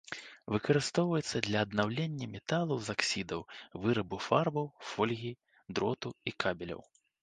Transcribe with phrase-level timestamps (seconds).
[0.53, 3.47] Выкарыстоўваецца для аднаўлення металаў з аксідаў,
[3.87, 5.33] вырабу фарбаў, фольгі,
[5.75, 6.81] дроту і кабеляў.